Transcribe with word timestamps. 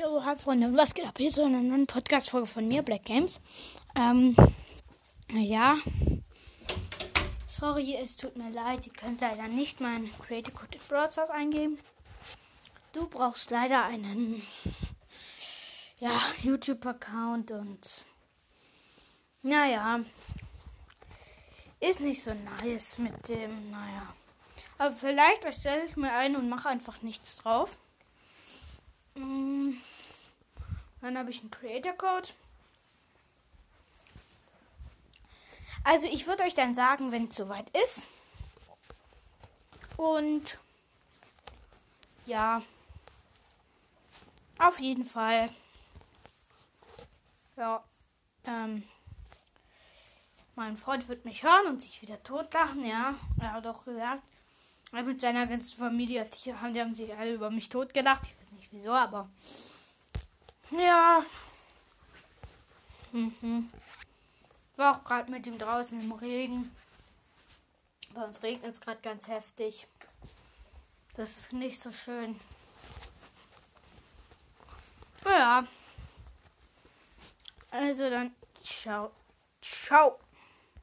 Jo, 0.00 0.24
hi 0.24 0.36
Freunde, 0.36 0.68
und 0.68 0.76
was 0.76 0.94
geht 0.94 1.06
ab? 1.06 1.18
Hier 1.18 1.26
ist 1.26 1.40
eine 1.40 1.60
neue 1.60 1.84
Podcast-Folge 1.84 2.46
von 2.46 2.68
mir, 2.68 2.82
Black 2.82 3.04
Games. 3.04 3.40
Ähm, 3.96 4.36
ja. 5.32 5.76
Sorry, 7.48 7.96
es 7.96 8.16
tut 8.16 8.36
mir 8.36 8.48
leid, 8.50 8.86
ihr 8.86 8.92
könnt 8.92 9.20
leider 9.20 9.48
nicht 9.48 9.80
meinen 9.80 10.08
Creative 10.20 10.52
Code 10.52 10.78
Broadcast 10.88 11.32
eingeben. 11.32 11.80
Du 12.92 13.08
brauchst 13.08 13.50
leider 13.50 13.86
einen, 13.86 14.40
ja, 15.98 16.12
YouTube-Account 16.44 17.50
und, 17.50 18.04
naja, 19.42 19.98
ist 21.80 21.98
nicht 21.98 22.22
so 22.22 22.32
nice 22.62 22.98
mit 22.98 23.28
dem, 23.28 23.72
naja. 23.72 24.14
Aber 24.78 24.94
vielleicht 24.94 25.44
erstelle 25.44 25.86
ich 25.86 25.96
mir 25.96 26.12
einen 26.12 26.36
und 26.36 26.48
mache 26.48 26.68
einfach 26.68 27.02
nichts 27.02 27.34
drauf. 27.34 27.76
Mm. 29.16 29.72
Dann 31.08 31.16
habe 31.16 31.30
ich 31.30 31.40
einen 31.40 31.50
Creator 31.50 31.94
Code. 31.94 32.28
Also 35.82 36.06
ich 36.06 36.26
würde 36.26 36.42
euch 36.42 36.52
dann 36.52 36.74
sagen, 36.74 37.12
wenn 37.12 37.28
es 37.28 37.34
soweit 37.34 37.70
ist. 37.70 38.06
Und 39.96 40.58
ja, 42.26 42.60
auf 44.58 44.78
jeden 44.80 45.06
Fall. 45.06 45.48
Ja, 47.56 47.82
ähm, 48.46 48.82
mein 50.56 50.76
Freund 50.76 51.08
wird 51.08 51.24
mich 51.24 51.42
hören 51.42 51.68
und 51.68 51.80
sich 51.80 52.02
wieder 52.02 52.22
totlachen, 52.22 52.86
ja. 52.86 53.14
Er 53.40 53.54
hat 53.54 53.66
auch 53.66 53.86
gesagt, 53.86 54.22
mit 54.92 55.22
seiner 55.22 55.46
ganzen 55.46 55.78
Familie 55.78 56.28
die 56.44 56.52
haben, 56.52 56.74
die 56.74 56.82
haben 56.82 56.94
sich 56.94 57.14
alle 57.14 57.32
über 57.32 57.50
mich 57.50 57.70
totgelacht. 57.70 58.24
Ich 58.24 58.38
weiß 58.38 58.52
nicht 58.52 58.68
wieso, 58.72 58.90
aber 58.90 59.30
ja. 60.70 61.24
Mhm. 63.12 63.70
War 64.76 64.96
auch 64.96 65.04
gerade 65.04 65.30
mit 65.30 65.46
ihm 65.46 65.58
draußen 65.58 66.00
im 66.00 66.12
Regen. 66.12 66.74
Bei 68.14 68.22
uns 68.24 68.42
regnet 68.42 68.74
es 68.74 68.80
gerade 68.80 69.00
ganz 69.00 69.28
heftig. 69.28 69.86
Das 71.16 71.30
ist 71.36 71.52
nicht 71.52 71.80
so 71.82 71.90
schön. 71.90 72.38
Ja. 75.24 75.66
Also 77.70 78.08
dann, 78.08 78.34
ciao. 78.62 79.10
Ciao. 79.60 80.18